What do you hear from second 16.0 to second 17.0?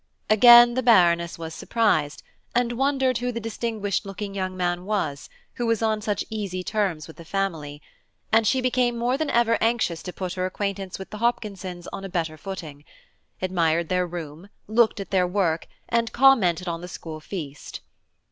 commented on the